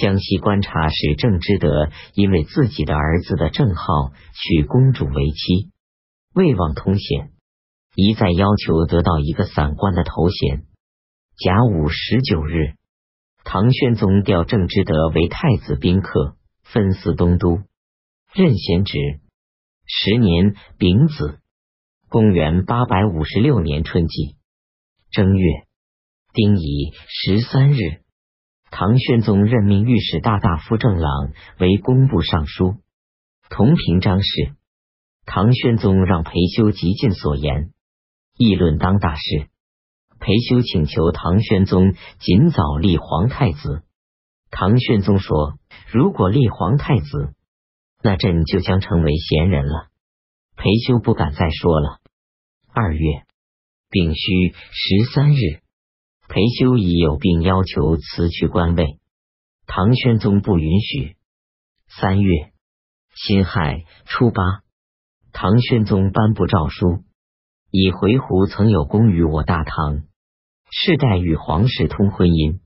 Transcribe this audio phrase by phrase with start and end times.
[0.00, 5.70] 江西观察使郑之德因为自己的儿子的郑浩娶公主为妻，
[6.34, 7.32] 未忘通显，
[7.94, 10.64] 一再要求得到一个散官的头衔。
[11.36, 12.74] 甲午十九日，
[13.44, 17.60] 唐宣宗调郑之德为太子宾客，分司东都，
[18.32, 18.98] 任贤职。
[19.86, 21.40] 十年丙子，
[22.08, 24.36] 公元八百五十六年春季
[25.10, 25.46] 正月
[26.32, 27.76] 丁乙十三日。
[28.70, 32.76] 唐宣宗任命御史大大夫郑朗为工部尚书，
[33.50, 34.54] 同平章事。
[35.26, 37.72] 唐宣宗让裴修极尽所言，
[38.36, 39.48] 议论当大事。
[40.20, 43.82] 裴修请求唐宣宗尽早立皇太子。
[44.50, 45.58] 唐宣宗说
[45.92, 47.34] ：“如果立皇太子，
[48.02, 49.88] 那朕就将成为贤人了。”
[50.56, 51.98] 裴修不敢再说了。
[52.72, 53.00] 二月
[53.90, 55.60] 丙戌十三日。
[56.32, 59.00] 裴修已有病，要求辞去官位，
[59.66, 61.16] 唐宣宗不允许。
[61.88, 62.52] 三月。
[63.16, 64.62] 辛亥初八，
[65.32, 67.02] 唐宣宗颁布诏书，
[67.72, 70.04] 以回鹘曾有功于我大唐，
[70.70, 72.60] 世代与皇室通婚姻，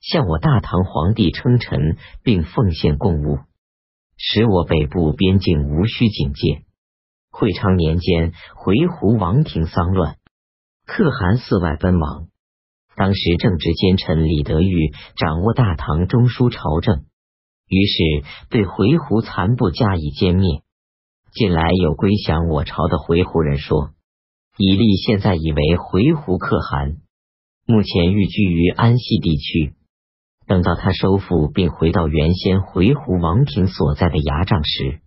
[0.00, 3.38] 向我大唐皇帝称臣，并奉献贡物，
[4.16, 6.64] 使我北部边境无需警戒。
[7.30, 10.18] 会昌年间，回鹘王庭丧乱，
[10.84, 12.26] 可汗四外奔亡。
[12.96, 17.04] 当时正值奸臣李德裕掌握大唐中枢朝政，
[17.68, 20.62] 于是对回鹘残部加以歼灭。
[21.32, 23.90] 近来有归降我朝的回鹘人说，
[24.56, 26.96] 以利现在以为回鹘可汗，
[27.66, 29.74] 目前寓居于安西地区。
[30.46, 35.00] 等到他收复并回到原先回鹘王庭所在的牙帐时，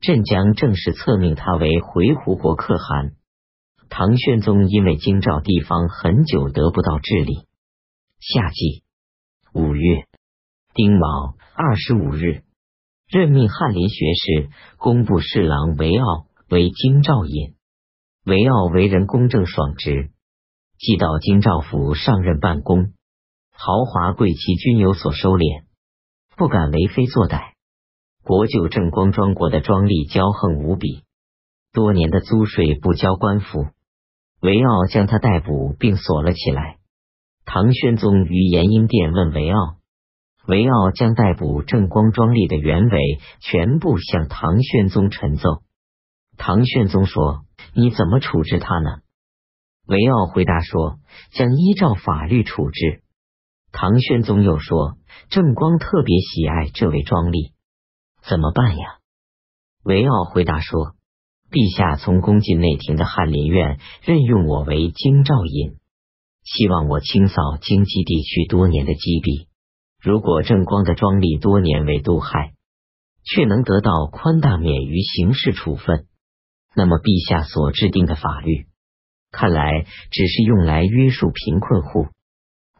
[0.00, 3.14] 朕将正式册命他为回鹘国可汗。
[3.88, 7.46] 唐玄宗因为京兆地方很久得不到治理，
[8.20, 8.82] 夏季
[9.52, 10.06] 五月
[10.74, 12.42] 丁卯二十五日，
[13.08, 17.54] 任命翰林学士、工部侍郎韦傲为京兆尹。
[18.24, 20.10] 韦傲为人公正爽直，
[20.78, 22.92] 既到京兆府上任办公，
[23.52, 25.64] 豪华贵气均有所收敛，
[26.36, 27.52] 不敢为非作歹。
[28.24, 31.04] 国舅郑光庄国的庄吏骄横无比，
[31.72, 33.68] 多年的租税不交官府。
[34.46, 36.78] 韦傲将他逮捕并锁了起来。
[37.44, 39.78] 唐宣宗于延英殿问韦傲，
[40.46, 45.62] 韦傲将逮捕正光庄吏的原委全部向唐宣宗陈奏。
[46.36, 48.98] 唐宣宗说：“你怎么处置他呢？”
[49.84, 51.00] 韦傲回答说
[51.34, 53.02] ：“将依照法律处置。”
[53.72, 54.96] 唐宣宗又说
[55.28, 57.50] ：“正光特别喜爱这位庄吏，
[58.22, 58.98] 怎么办呀？”
[59.82, 60.95] 韦傲回答说。
[61.56, 65.78] 陛下从宫进内廷的翰林院任用我为京兆尹，
[66.44, 69.48] 希望我清扫京畿地区多年的积弊。
[70.02, 72.52] 如果正光的庄吏多年为杜害，
[73.24, 76.04] 却能得到宽大免于刑事处分，
[76.74, 78.66] 那么陛下所制定的法律，
[79.32, 82.08] 看来只是用来约束贫困户。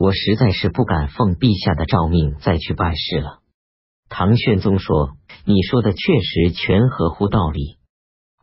[0.00, 3.38] 我实在是不敢奉陛下的诏命再去办事了。
[4.08, 5.12] 唐玄宗说
[5.46, 7.78] ：“你说的确实全合乎道理。”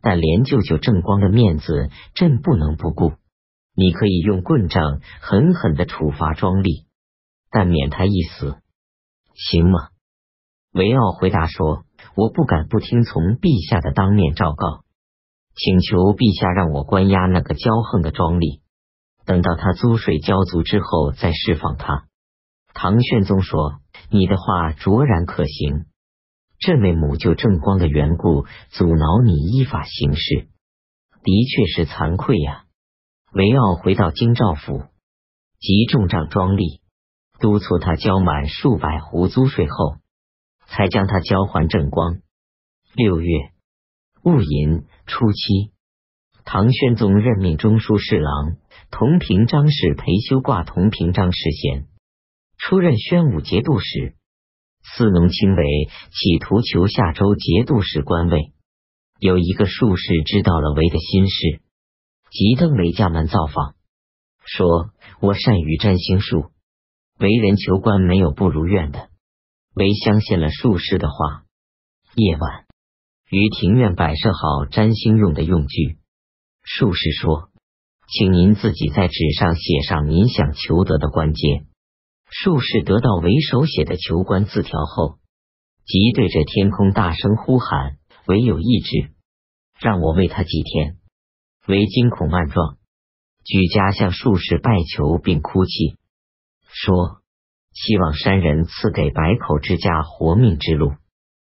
[0.02, 3.14] 但连舅舅正光的面子，朕不能不顾。
[3.76, 6.86] 你可以用棍杖狠狠的处罚庄丽，
[7.50, 8.58] 但免他一死，
[9.34, 9.90] 行吗？
[10.74, 11.84] 维奥回答说
[12.16, 14.84] ：“我不敢不听从陛下的当面诏告，
[15.56, 18.62] 请求陛下让我关押那个骄横的庄丽，
[19.26, 22.06] 等到他租税交足之后再释放他。”
[22.74, 25.86] 唐玄宗说：“你的话卓然可行。”
[26.62, 30.48] 朕为母舅正光的缘故，阻挠你依法行事，
[31.24, 32.66] 的确是惭愧呀。
[33.34, 34.84] 韦傲回到京兆府，
[35.60, 36.80] 即重杖庄吏，
[37.40, 39.96] 督促他交满数百斛租税后，
[40.68, 42.20] 才将他交还正光。
[42.94, 43.32] 六月
[44.22, 45.72] 戊寅初七，
[46.46, 48.58] 唐宣宗任命中书侍郎
[48.92, 51.88] 同平章事裴修挂同平章事衔，
[52.60, 54.16] 出任宣武节度使。
[54.84, 55.64] 司农卿为
[56.12, 58.52] 企图求下州节度使官位，
[59.20, 61.62] 有一个术士知道了韦的心事，
[62.30, 63.76] 即登韦家门造访，
[64.46, 64.90] 说
[65.22, 66.52] ：“我善于占星术，
[67.20, 69.10] 为人求官没有不如愿的。”
[69.74, 71.44] 韦相信了术士的话。
[72.16, 72.66] 夜晚，
[73.30, 75.98] 于庭院摆设好占星用的用具。
[76.62, 77.50] 术士说
[78.12, 81.66] ：“请您自己在纸上写上您想求得的官阶。”
[82.34, 85.20] 术士得到韦手写的求官字条后，
[85.86, 89.12] 即对着天空大声呼喊：“唯有意志，
[89.82, 90.98] 让我为他几天。”
[91.68, 92.78] 韦惊恐万状，
[93.44, 95.98] 举家向术士拜求并哭泣，
[96.70, 97.22] 说
[97.76, 100.94] ：“希望山人赐给百口之家活命之路。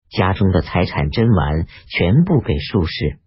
[0.09, 3.21] 家中的财产珍玩全部给术士。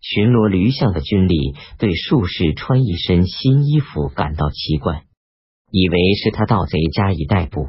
[0.00, 5.04] 巡逻驴巷的军吏对术士穿一身新衣服感到奇怪，
[5.70, 7.68] 以为是他盗贼加以逮捕。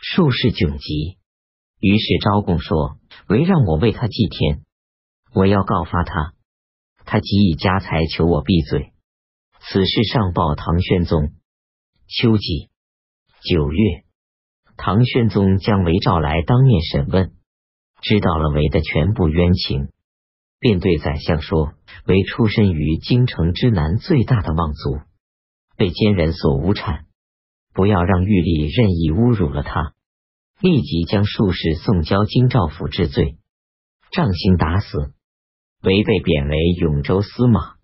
[0.00, 1.18] 术士窘急，
[1.80, 2.98] 于是招供说
[3.28, 4.64] ：“唯让我为他祭天，
[5.34, 6.34] 我要告发他。”
[7.04, 8.92] 他给以家财求我闭嘴。
[9.60, 11.32] 此事上报唐玄宗。
[12.06, 12.68] 秋季
[13.42, 14.04] 九月，
[14.76, 17.32] 唐玄宗将韦召来当面审问。
[18.00, 19.88] 知道了韦的全部冤情，
[20.60, 21.72] 便对宰相说
[22.06, 25.00] ：“韦出身于京城之南最大的望族，
[25.76, 27.06] 被奸人所无产，
[27.78, 29.92] 不要让玉帝任意侮辱了他。”
[30.60, 33.36] 立即将术士送交京兆府治罪，
[34.10, 35.12] 杖刑打死。
[35.84, 37.76] 违被贬为永州司马、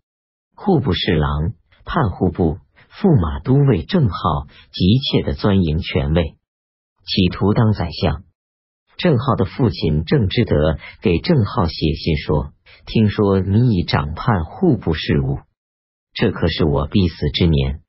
[0.56, 1.52] 户部侍郎、
[1.84, 2.58] 判户部、
[2.90, 4.48] 驸马都尉，郑浩。
[4.72, 6.34] 急切的钻营权位，
[7.06, 8.24] 企图当宰相。
[8.96, 10.76] 郑浩的父亲郑之德。
[11.00, 12.52] 给郑浩写信说
[12.86, 15.38] ：“听说你已掌判户部事务，
[16.12, 17.83] 这可是我必死之年。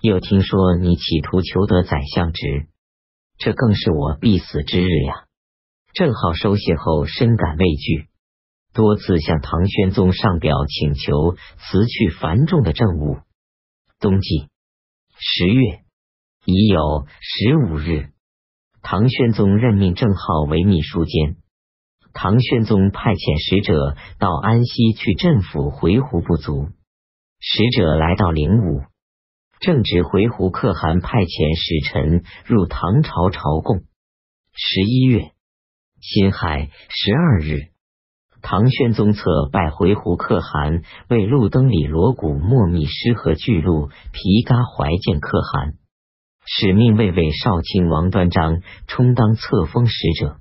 [0.00, 2.68] 又听说你企图求得宰相职，
[3.38, 5.24] 这更是我必死之日呀！”
[5.94, 8.08] 郑浩收信后深感畏惧，
[8.74, 13.16] 多次向唐玄宗上表请求辞去繁重的政务。
[13.98, 14.48] 冬季
[15.18, 15.80] 十月
[16.44, 18.10] 已有十五日。
[18.82, 21.36] 唐玄宗任命郑浩为秘书监。
[22.12, 26.68] 唐玄宗派遣使者到安西去镇抚回鹘不足。
[27.40, 28.82] 使者来到灵武，
[29.60, 33.80] 正值回鹘可汗派遣使臣入唐朝朝贡。
[34.52, 35.32] 十一月
[36.00, 37.68] 辛亥十二日，
[38.42, 45.74] 唐宣宗册拜回鹘可汗为路登里罗鼓莫密师和巨鹿皮嘎怀建可汗。
[46.48, 50.36] 使命卫尉少卿王端章充当册封使者，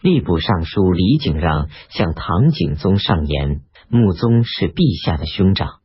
[0.00, 5.80] 吏部尚书李景让向唐景宗上言：穆宗是陛下的兄长，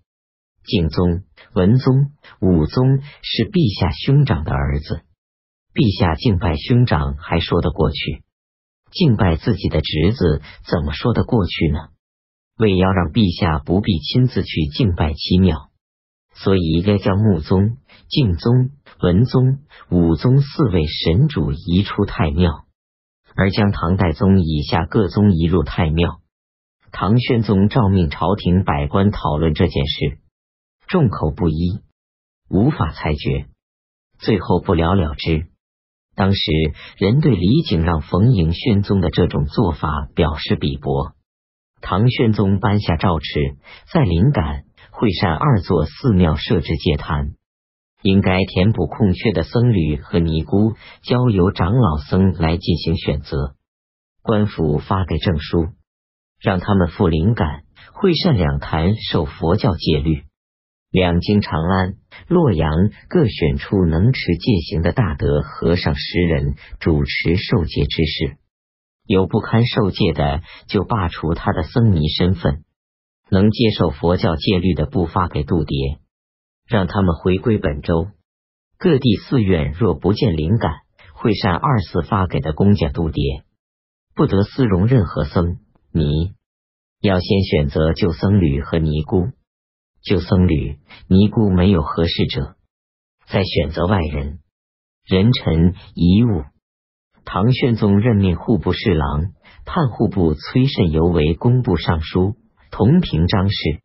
[0.67, 1.23] 敬宗、
[1.53, 2.11] 文宗、
[2.41, 5.01] 武宗是陛下兄长的儿子，
[5.73, 8.23] 陛下敬拜兄长还说得过去，
[8.91, 11.79] 敬拜自己的侄子怎么说得过去呢？
[12.57, 15.69] 为要让陛下不必亲自去敬拜七庙，
[16.35, 17.77] 所以应该将穆宗、
[18.09, 18.69] 敬宗。
[18.99, 19.59] 文宗、
[19.91, 22.65] 武宗四位神主移出太庙，
[23.35, 26.19] 而将唐代宗以下各宗移入太庙。
[26.91, 30.17] 唐宣宗诏命朝廷百官讨论这件事，
[30.87, 31.81] 众口不一，
[32.49, 33.47] 无法裁决，
[34.19, 35.47] 最后不了了之。
[36.15, 36.39] 当时
[36.97, 41.13] 人对李景让逢迎宣宗的这种做法表示鄙薄。
[41.81, 43.57] 唐宣宗颁下诏敕，
[43.93, 47.33] 在灵感会善二座寺庙设置戒坛。
[48.01, 53.55] 应该填补空缺的僧侣和尼姑，交由长老僧来进行选择。
[54.21, 55.67] 官府发给证书，
[56.39, 57.63] 让他们赴灵感
[57.93, 60.26] 会善两坛受佛教戒律。
[60.89, 61.95] 两京、长安、
[62.27, 62.71] 洛阳
[63.09, 68.37] 各选出能持戒行的大德和尚十人主持受戒之事。
[69.05, 72.63] 有不堪受戒的，就罢除他的僧尼身份；
[73.29, 75.99] 能接受佛教戒律的，不发给度牒。
[76.65, 78.07] 让他们回归本州，
[78.77, 80.81] 各地寺院若不见灵感，
[81.13, 83.43] 会善二次发给的公家度牒，
[84.13, 85.59] 不得私容任何僧
[85.93, 86.33] 尼。
[86.99, 89.29] 要先选择旧僧侣和尼姑，
[90.07, 90.77] 旧僧侣、
[91.09, 92.55] 尼姑没有合适者，
[93.27, 94.39] 再选择外人。
[95.05, 96.45] 人臣遗物。
[97.25, 99.33] 唐玄宗任命户部侍郎、
[99.65, 102.35] 判户部崔慎尤为工部尚书、
[102.71, 103.81] 同平章事。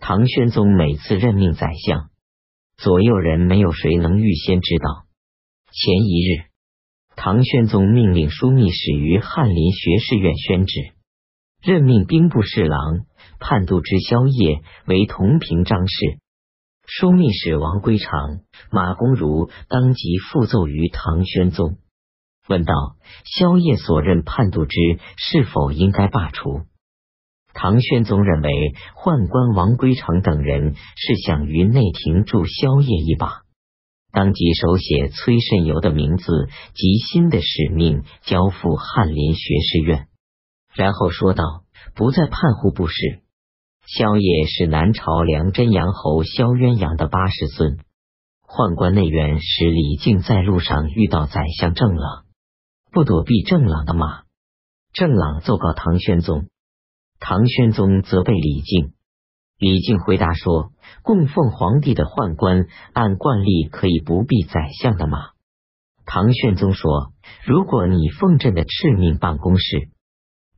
[0.00, 2.10] 唐玄宗每次任命宰相，
[2.76, 5.04] 左右人没有谁能预先知道。
[5.70, 6.44] 前一日，
[7.14, 10.94] 唐玄宗命令枢密使于翰林学士院宣旨，
[11.64, 13.06] 任命兵部侍郎、
[13.40, 16.18] 判度之萧夜为同平章事。
[16.86, 18.40] 枢密使王归常、
[18.70, 21.78] 马公如当即复奏于唐玄宗，
[22.46, 22.74] 问道：
[23.24, 24.76] 萧夜所任判度之
[25.16, 26.64] 是否应该罢除？
[27.54, 28.50] 唐玄宗认为
[28.94, 33.40] 宦官王归常等人是想于内廷助萧夜一把，
[34.12, 36.26] 当即手写崔慎游的名字
[36.74, 40.08] 及新的使命交付翰林学士院，
[40.74, 41.44] 然后说道
[41.94, 43.22] ：“不再判户部事。
[43.86, 47.78] 萧野是南朝梁真阳侯萧鸳鸯的八世孙。
[48.46, 52.24] 宦官内院使李靖在路上遇到宰相郑朗，
[52.92, 54.22] 不躲避郑朗的马，
[54.92, 56.46] 郑朗奏告唐玄宗。”
[57.20, 58.92] 唐玄宗责备李靖，
[59.58, 65.30] 李靖回答说：“供奉皇帝的宦官按惯例可以不避宰相的马，
[66.04, 67.12] 唐玄宗说
[67.46, 69.88] ：“如果你奉朕的敕命办公事，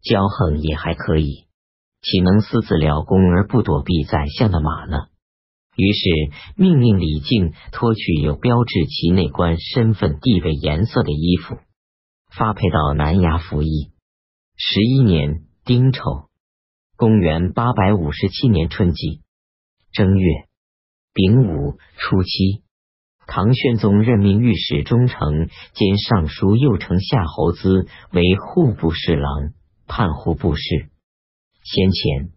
[0.06, 1.46] 骄横也还可以，
[2.00, 5.08] 岂能私自了功而不躲避宰相的马呢？”
[5.76, 6.08] 于是
[6.56, 11.58] 命令李靖脱去有标志其内官身份地位颜色的衣服，
[12.30, 13.90] 发配到南衙服役。
[14.56, 16.00] 十一年丁丑，
[16.96, 19.20] 公元八百五十七年春季
[19.92, 20.46] 正月
[21.12, 22.62] 丙午初七，
[23.26, 29.50] 唐玄宗任命御史中丞兼尚书右丞夏侯资为户部侍郎、
[29.87, 30.90] 判户部事。
[31.64, 32.31] 先前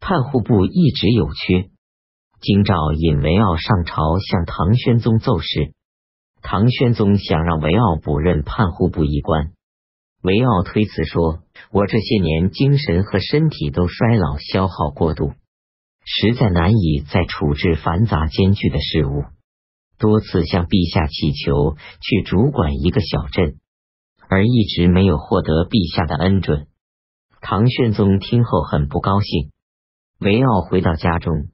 [0.00, 1.70] 判户部一直有缺。
[2.40, 5.72] 京兆引韦傲上朝向唐玄宗奏事，
[6.40, 9.50] 唐玄宗想让韦傲补任判户部一官，
[10.22, 11.40] 韦傲推辞说
[11.72, 15.32] ：“我这些年精神和身体都衰老消耗过度，
[16.04, 19.24] 实在难以再处置繁杂艰巨的事务。
[19.98, 23.56] 多次向陛下祈求去主管一个小镇，
[24.28, 26.68] 而一直没有获得陛下的恩准。”
[27.40, 29.50] 唐玄宗听后很不高兴。
[30.18, 31.48] 韦傲回到家中。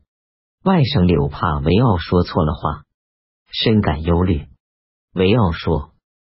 [0.65, 2.85] 外甥柳怕韦傲说错了话，
[3.53, 4.47] 深感忧虑。
[5.13, 5.93] 韦傲说：“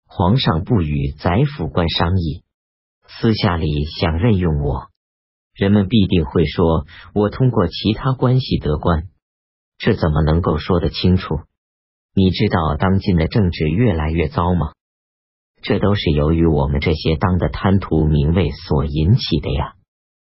[0.05, 2.43] 皇上不与宰府官商议，
[3.07, 4.89] 私下里想任用我，
[5.55, 9.05] 人们必定会说我通过其他关系得官，
[9.79, 11.39] 这怎么能够说得清楚？
[12.13, 14.73] 你知道当今的政治越来越糟吗？
[15.67, 19.73] 这都是由于我们这些当的贪图名位所引起的呀。”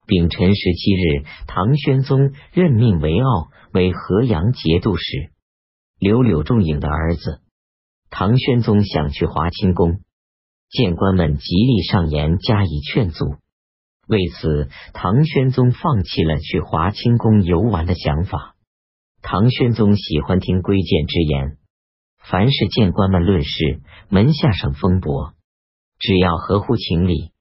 [0.08, 5.30] 丙辰十七日，唐玄宗任命韦傲为河阳节度使，
[6.00, 7.42] 刘柳仲颖的儿子。
[8.10, 10.00] 唐玄宗想去华清宫，
[10.72, 13.36] 谏官们极力上言加以劝阻。
[14.08, 18.56] 为此，唐玄宗放弃了去华清宫游玩的想法。
[19.22, 21.59] 唐玄宗喜欢听规谏之言，
[22.20, 25.34] 凡是谏官们论事，门下省风伯，
[25.98, 27.32] 只要合乎情理，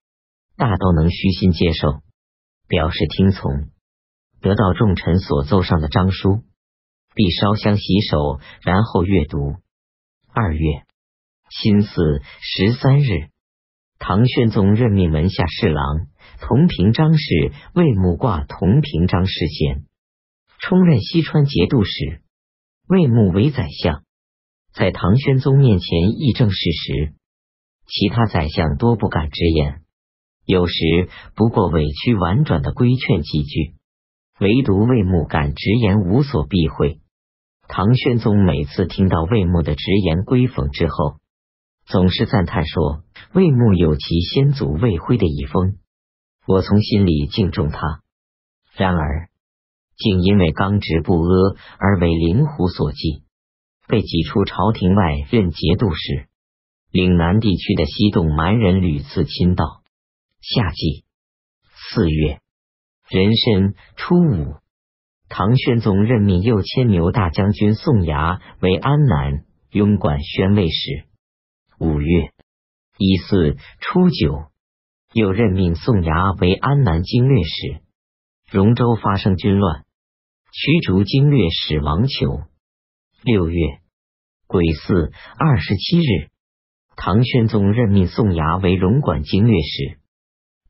[0.56, 2.00] 大都能虚心接受。
[2.68, 3.70] 表示听从，
[4.40, 6.42] 得到众臣所奏上的章书，
[7.14, 9.56] 必烧香洗手，然后阅读。
[10.32, 10.60] 二月
[11.50, 13.30] 辛巳十三日，
[13.98, 16.08] 唐玄宗任命门下侍郎
[16.40, 19.86] 同平章事魏木挂同平章事衔，
[20.60, 22.22] 充任西川节度使，
[22.86, 24.04] 魏木为宰相。
[24.78, 27.12] 在唐玄宗面前议政事时，
[27.88, 29.80] 其他宰相多不敢直言。
[30.46, 30.74] 有时
[31.34, 33.74] 不过委屈婉转的规劝几句，
[34.38, 37.00] 唯独魏牧敢直言，无所避讳。
[37.66, 41.16] 唐玄宗每次听到魏牧的直言规讽之后，
[41.84, 43.02] 总是赞叹说
[43.34, 45.78] ：“魏牧有其先祖魏辉的遗风，
[46.46, 48.02] 我从心里敬重他。”
[48.78, 49.28] 然而，
[49.96, 53.24] 竟因为刚直不阿而为灵狐所忌，
[53.88, 56.28] 被挤出朝廷外任节度使。
[56.90, 59.64] 岭南地区的西洞蛮人屡次侵盗。
[60.40, 61.04] 夏季
[61.90, 62.40] 四月
[63.10, 64.56] 壬申初五，
[65.28, 71.04] 唐玄宗任命右牵牛大将军宋牙为安南拥管宣慰使。
[71.78, 72.32] 五月
[72.98, 74.50] 乙巳初九，
[75.12, 77.82] 又任命宋牙为安南经略使。
[78.50, 79.84] 荣州发生军乱，
[80.52, 82.42] 驱逐经略使王求。
[83.22, 83.80] 六月
[84.46, 86.30] 癸巳二十七日，
[86.94, 89.98] 唐玄宗任命宋牙为荣管经略使。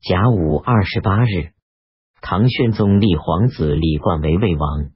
[0.01, 1.51] 甲午二十八日，
[2.21, 4.89] 唐玄宗立皇子李冠为魏王，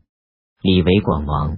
[0.64, 1.58] 李为广王。